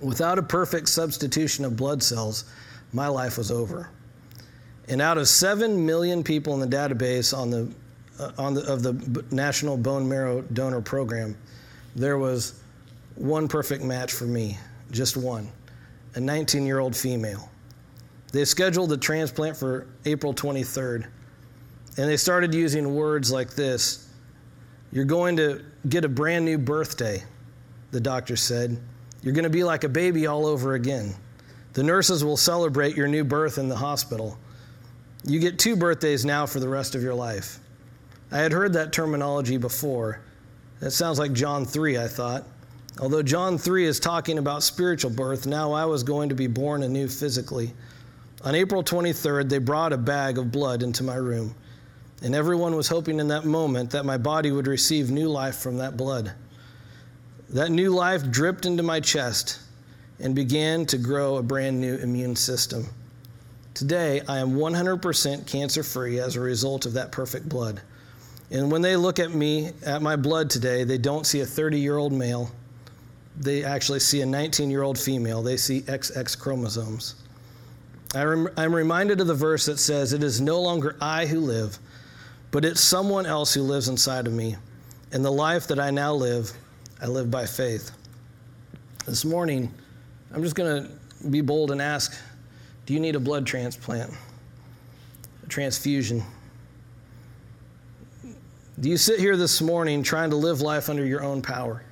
[0.01, 2.45] Without a perfect substitution of blood cells,
[2.93, 3.89] my life was over.
[4.89, 7.71] And out of 7 million people in the database on the,
[8.19, 11.37] uh, on the, of the National Bone Marrow Donor Program,
[11.95, 12.61] there was
[13.15, 14.57] one perfect match for me,
[14.89, 15.47] just one,
[16.15, 17.49] a 19 year old female.
[18.31, 21.05] They scheduled the transplant for April 23rd,
[21.97, 24.09] and they started using words like this
[24.91, 27.23] You're going to get a brand new birthday,
[27.91, 28.79] the doctor said.
[29.21, 31.13] You're going to be like a baby all over again.
[31.73, 34.37] The nurses will celebrate your new birth in the hospital.
[35.25, 37.59] You get two birthdays now for the rest of your life.
[38.31, 40.21] I had heard that terminology before.
[40.79, 42.45] That sounds like John 3, I thought.
[43.01, 46.83] Although John 3 is talking about spiritual birth, now I was going to be born
[46.83, 47.73] anew physically.
[48.43, 51.55] On April 23rd, they brought a bag of blood into my room,
[52.21, 55.77] and everyone was hoping in that moment that my body would receive new life from
[55.77, 56.33] that blood.
[57.49, 59.59] That new life dripped into my chest
[60.19, 62.87] and began to grow a brand new immune system.
[63.79, 67.81] Today, I am 100% cancer free as a result of that perfect blood.
[68.51, 71.79] And when they look at me, at my blood today, they don't see a 30
[71.79, 72.51] year old male.
[73.37, 75.41] They actually see a 19 year old female.
[75.41, 77.15] They see XX chromosomes.
[78.13, 81.79] I am reminded of the verse that says, It is no longer I who live,
[82.51, 84.57] but it's someone else who lives inside of me.
[85.13, 86.51] And the life that I now live,
[87.01, 87.91] I live by faith.
[89.05, 89.73] This morning,
[90.33, 92.19] I'm just going to be bold and ask
[92.89, 94.11] do you need a blood transplant?
[95.43, 96.23] A transfusion?
[98.79, 101.83] Do you sit here this morning trying to live life under your own power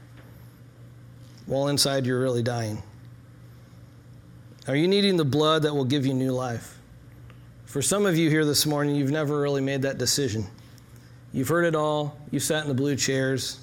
[1.46, 2.82] while inside you're really dying?
[4.68, 6.80] Are you needing the blood that will give you new life?
[7.66, 10.48] For some of you here this morning, you've never really made that decision.
[11.32, 13.60] You've heard it all, you sat in the blue chairs.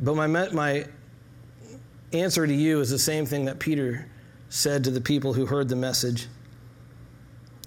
[0.00, 0.86] But my, my
[2.12, 4.08] answer to you is the same thing that Peter
[4.52, 6.26] said to the people who heard the message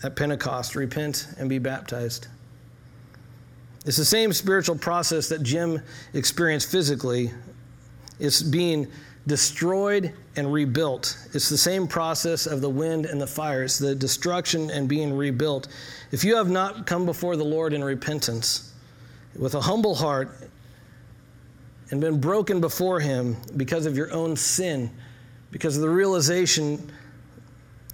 [0.04, 2.28] at Pentecost repent and be baptized.
[3.88, 5.82] It's the same spiritual process that Jim
[6.13, 7.32] experienced physically.
[8.19, 8.86] It's being
[9.26, 11.17] destroyed and rebuilt.
[11.34, 13.63] It's the same process of the wind and the fire.
[13.63, 15.67] It's the destruction and being rebuilt.
[16.12, 18.74] If you have not come before the Lord in repentance
[19.36, 20.38] with a humble heart
[21.89, 24.91] and been broken before Him because of your own sin,
[25.56, 26.91] because of the realization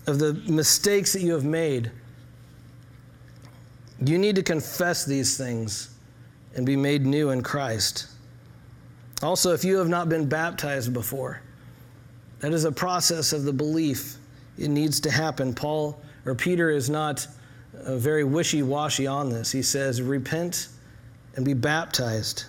[0.07, 1.91] of the mistakes that you have made.
[4.03, 5.91] You need to confess these things
[6.55, 8.07] and be made new in Christ.
[9.21, 11.43] Also, if you have not been baptized before,
[12.39, 14.15] that is a process of the belief.
[14.57, 15.53] It needs to happen.
[15.53, 17.27] Paul or Peter is not
[17.85, 19.51] uh, very wishy washy on this.
[19.51, 20.69] He says, Repent
[21.35, 22.45] and be baptized.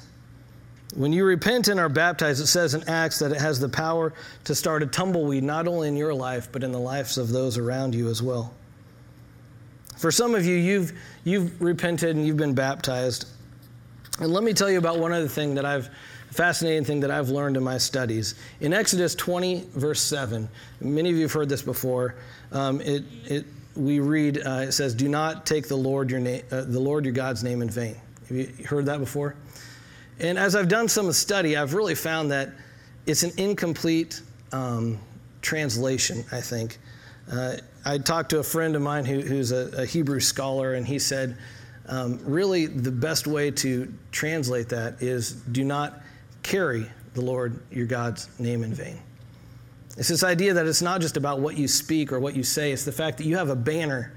[0.95, 4.13] When you repent and are baptized, it says in Acts that it has the power
[4.45, 7.57] to start a tumbleweed not only in your life, but in the lives of those
[7.57, 8.53] around you as well.
[9.97, 10.93] For some of you, you've,
[11.25, 13.27] you've repented and you've been baptized.
[14.21, 15.89] And let me tell you about one other thing that I've,
[16.31, 18.35] fascinating thing that I've learned in my studies.
[18.61, 20.49] In Exodus 20, verse 7,
[20.81, 22.17] many of you have heard this before.
[22.51, 26.41] Um, it, it, we read, uh, it says, Do not take the Lord, your na-
[26.51, 27.97] uh, the Lord your God's name in vain.
[28.29, 29.37] Have you heard that before?
[30.23, 32.53] And as I've done some study, I've really found that
[33.07, 34.99] it's an incomplete um,
[35.43, 36.79] translation, I think.
[37.31, 40.87] Uh, I talked to a friend of mine who, who's a, a, Hebrew scholar, and
[40.87, 41.37] he said,
[41.87, 46.01] um, really, the best way to translate that is do not
[46.45, 49.01] carry the Lord your God's name in vain.
[49.99, 52.71] It's this idea that it's not just about what you speak or what you say,
[52.71, 54.13] it's the fact that you have a banner.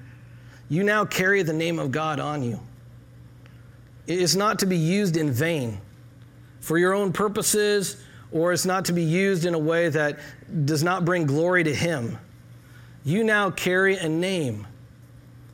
[0.70, 2.60] You now carry the name of God on you.
[4.06, 5.80] It is not to be used in vain
[6.66, 10.18] for your own purposes or it's not to be used in a way that
[10.66, 12.18] does not bring glory to Him.
[13.04, 14.66] You now carry a name.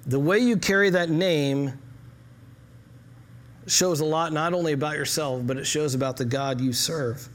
[0.06, 1.74] The way you carry that name
[3.68, 7.28] shows a lot not only about yourself, but it shows about the God you serve.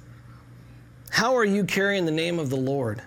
[1.11, 3.03] How are you carrying the name of the Lord?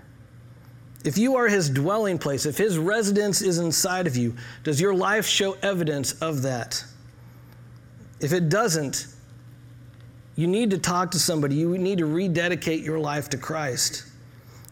[1.04, 4.94] If you are his dwelling place, if his residence is inside of you, does your
[4.94, 6.84] life show evidence of that?
[8.20, 9.08] If it doesn't,
[10.40, 11.56] you need to talk to somebody.
[11.56, 14.06] You need to rededicate your life to Christ.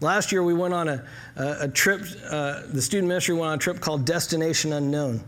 [0.00, 1.04] Last year, we went on a,
[1.36, 2.00] a, a trip,
[2.30, 5.22] uh, the student ministry went on a trip called Destination Unknown.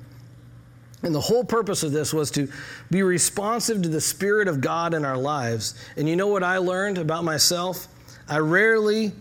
[1.03, 2.51] And the whole purpose of this was to
[2.91, 5.75] be responsive to the Spirit of God in our lives.
[5.99, 7.87] And you know what I learned about myself?
[8.27, 9.13] I rarely,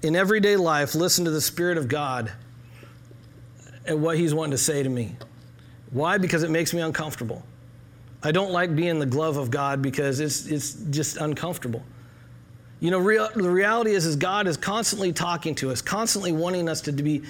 [0.00, 2.32] in everyday life, listen to the Spirit of God
[3.84, 5.14] and what He's wanting to say to me.
[5.90, 6.16] Why?
[6.16, 7.42] Because it makes me uncomfortable.
[8.22, 11.82] I don't like being the glove of God because it's, it's just uncomfortable.
[12.80, 16.68] You know, real, the reality is, is God is constantly talking to us, constantly wanting
[16.68, 17.22] us to, to be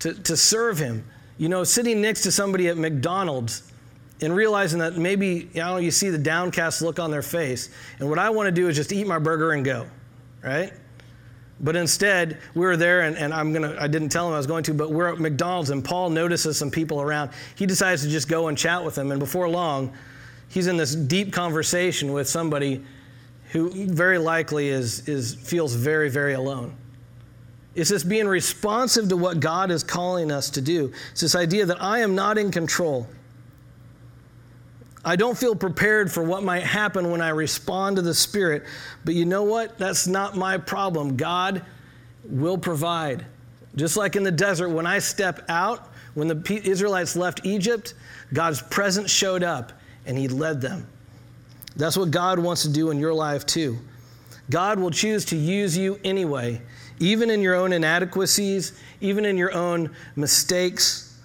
[0.00, 1.04] to, to serve Him
[1.38, 3.72] you know, sitting next to somebody at McDonald's
[4.20, 7.70] and realizing that maybe, you know, you see the downcast look on their face.
[7.98, 9.86] And what I want to do is just eat my burger and go,
[10.42, 10.72] right?
[11.58, 14.46] But instead, we were there, and, and I'm gonna, I didn't tell him I was
[14.46, 17.30] going to, but we're at McDonald's, and Paul notices some people around.
[17.56, 19.92] He decides to just go and chat with them, and before long,
[20.52, 22.82] he's in this deep conversation with somebody
[23.52, 26.76] who very likely is, is, feels very, very alone.
[27.74, 30.92] It's this being responsive to what God is calling us to do.
[31.12, 33.08] It's this idea that I am not in control.
[35.02, 38.64] I don't feel prepared for what might happen when I respond to the Spirit,
[39.06, 39.78] but you know what?
[39.78, 41.16] That's not my problem.
[41.16, 41.64] God
[42.24, 43.24] will provide.
[43.74, 47.94] Just like in the desert, when I step out, when the Israelites left Egypt,
[48.34, 49.72] God's presence showed up
[50.06, 50.86] and He led them.
[51.76, 53.78] That's what God wants to do in your life too.
[54.50, 56.60] God will choose to use you anyway
[57.02, 61.18] even in your own inadequacies, even in your own mistakes,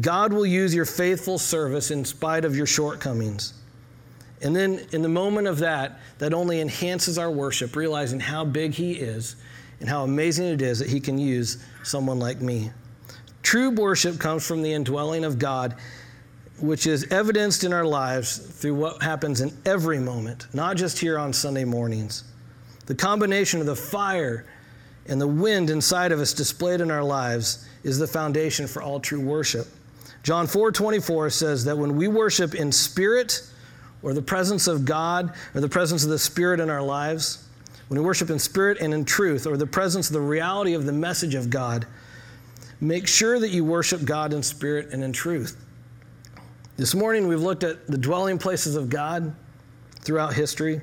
[0.00, 3.54] God will use your faithful service in spite of your shortcomings.
[4.42, 8.72] And then in the moment of that, that only enhances our worship, realizing how big
[8.72, 9.36] He is
[9.78, 12.72] and how amazing it is that He can use someone like me.
[13.44, 15.76] True worship comes from the indwelling of God,
[16.60, 21.18] which is evidenced in our lives through what happens in every moment, not just here
[21.18, 22.24] on Sunday mornings.
[22.86, 24.46] The combination of the fire
[25.06, 29.00] and the wind inside of us displayed in our lives is the foundation for all
[29.00, 29.66] true worship.
[30.22, 33.42] John 4 24 says that when we worship in spirit
[34.02, 37.46] or the presence of God or the presence of the Spirit in our lives,
[37.88, 40.86] when we worship in spirit and in truth or the presence of the reality of
[40.86, 41.86] the message of God,
[42.80, 45.64] make sure that you worship God in spirit and in truth.
[46.80, 49.34] This morning we've looked at the dwelling places of God
[50.00, 50.80] throughout history.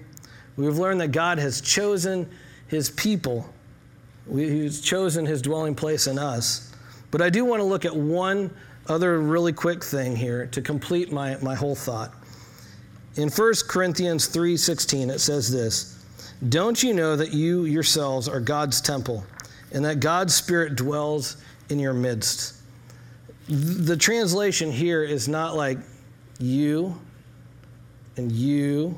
[0.56, 2.30] We've learned that God has chosen
[2.68, 3.52] his people
[4.32, 6.72] He's chosen his dwelling place in us.
[7.10, 8.52] But I do want to look at one
[8.86, 12.14] other really quick thing here to complete my, my whole thought.
[13.16, 15.96] In 1 Corinthians 3:16 it says this,
[16.48, 19.26] "Don't you know that you yourselves are God's temple
[19.72, 21.38] and that God's spirit dwells
[21.70, 22.57] in your midst?"
[23.50, 25.78] The translation here is not like
[26.40, 27.00] you
[28.18, 28.98] and you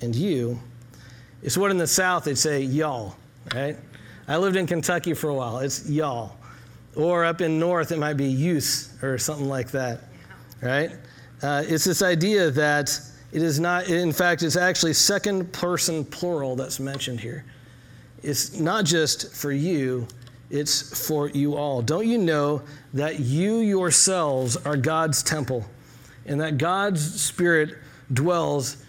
[0.00, 0.58] and you.
[1.42, 3.16] It's what in the South they'd say y'all,
[3.54, 3.76] right?
[4.26, 5.58] I lived in Kentucky for a while.
[5.58, 6.36] It's y'all.
[6.96, 10.00] Or up in north, it might be use or something like that,
[10.60, 10.90] right?
[11.42, 12.98] Uh, it's this idea that
[13.32, 17.44] it is not, in fact, it's actually second person plural that's mentioned here.
[18.22, 20.06] It's not just for you,
[20.52, 21.80] it's for you all.
[21.80, 25.64] Don't you know that you yourselves are God's temple
[26.26, 27.78] and that God's Spirit
[28.12, 28.84] dwells,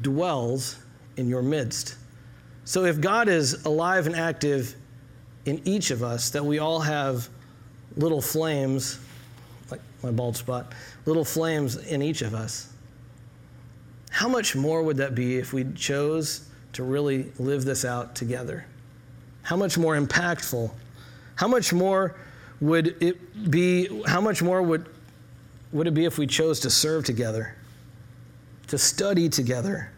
[0.00, 0.78] dwells
[1.16, 1.96] in your midst?
[2.64, 4.76] So if God is alive and active
[5.44, 7.28] in each of us, that we all have
[7.96, 9.00] little flames,
[9.72, 10.72] like my bald spot,
[11.04, 12.72] little flames in each of us,
[14.10, 18.66] how much more would that be if we chose to really live this out together?
[19.42, 20.70] How much more impactful?
[21.36, 22.16] How much more
[22.60, 24.02] would it be?
[24.06, 24.86] How much more would,
[25.72, 27.56] would it be if we chose to serve together,
[28.68, 29.92] to study together?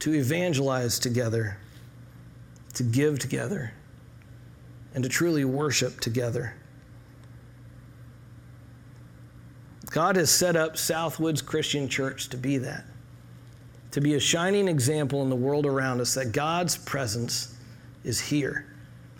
[0.00, 1.58] to evangelize together,
[2.74, 3.72] to give together,
[4.94, 6.54] and to truly worship together.
[9.90, 12.84] God has set up Southwoods Christian Church to be that,
[13.90, 17.54] to be a shining example in the world around us that God's presence
[18.04, 18.66] is here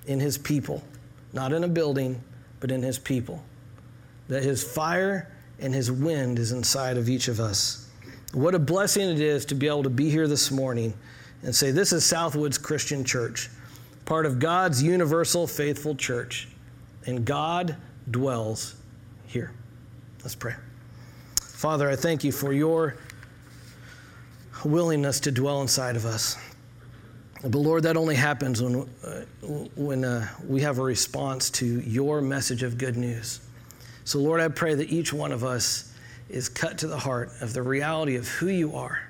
[0.08, 0.82] in His people,
[1.32, 2.20] not in a building,
[2.58, 3.42] but in His people.
[4.26, 5.30] That His fire
[5.60, 7.88] and His wind is inside of each of us.
[8.32, 10.94] What a blessing it is to be able to be here this morning
[11.42, 13.48] and say, This is Southwoods Christian Church,
[14.04, 16.48] part of God's universal faithful church,
[17.06, 17.76] and God
[18.10, 18.74] dwells
[19.26, 19.52] here.
[20.22, 20.54] Let's pray.
[21.40, 22.96] Father, I thank you for your
[24.64, 26.36] willingness to dwell inside of us.
[27.42, 29.24] But Lord, that only happens when, uh,
[29.76, 33.40] when uh, we have a response to your message of good news.
[34.04, 35.92] So, Lord, I pray that each one of us
[36.28, 39.00] is cut to the heart of the reality of who you are.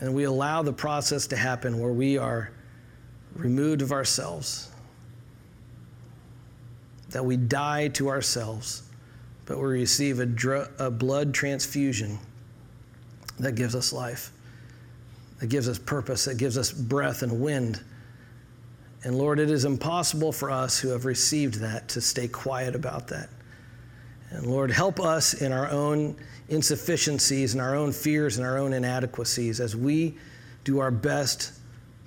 [0.00, 2.50] And we allow the process to happen where we are
[3.34, 4.70] removed of ourselves,
[7.08, 8.82] that we die to ourselves,
[9.46, 12.18] but we receive a, dr- a blood transfusion
[13.38, 14.30] that gives us life
[15.40, 17.82] that gives us purpose, that gives us breath and wind.
[19.02, 23.08] And Lord, it is impossible for us who have received that to stay quiet about
[23.08, 23.28] that.
[24.30, 26.16] And Lord, help us in our own
[26.48, 30.16] insufficiencies and our own fears and our own inadequacies as we
[30.64, 31.52] do our best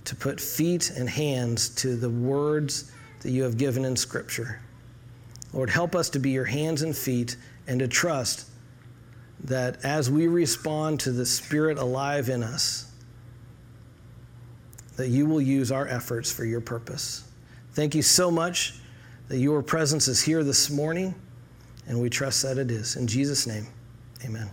[0.06, 4.60] to put feet and hands to the words that you have given in Scripture.
[5.54, 8.48] Lord, help us to be your hands and feet and to trust
[9.44, 12.87] that as we respond to the Spirit alive in us,
[14.98, 17.24] that you will use our efforts for your purpose.
[17.72, 18.76] Thank you so much
[19.30, 21.16] that your presence is here this morning,
[21.88, 22.96] and we trust that it is.
[22.96, 23.68] In Jesus' name,
[24.26, 24.50] amen.